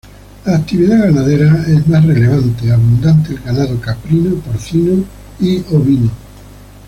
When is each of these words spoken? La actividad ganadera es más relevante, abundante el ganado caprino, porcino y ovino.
La 0.45 0.55
actividad 0.55 0.97
ganadera 0.97 1.63
es 1.67 1.85
más 1.87 2.03
relevante, 2.03 2.71
abundante 2.71 3.33
el 3.35 3.39
ganado 3.41 3.79
caprino, 3.79 4.33
porcino 4.37 5.05
y 5.39 5.59
ovino. 5.75 6.09